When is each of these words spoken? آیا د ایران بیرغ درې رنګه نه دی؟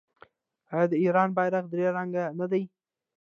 آیا 0.73 0.85
د 0.91 0.93
ایران 1.03 1.29
بیرغ 1.37 1.65
درې 1.73 1.85
رنګه 1.97 2.23
نه 2.39 2.45
دی؟ 2.51 2.63